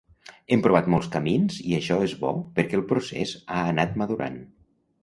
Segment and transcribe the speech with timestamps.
[0.53, 4.43] Hem provat molts camins i això és bo perquè el procés ha anat madurant.